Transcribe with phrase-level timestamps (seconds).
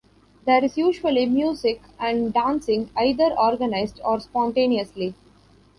[0.45, 5.13] There is usually music and dancing, either organized or spontaneously.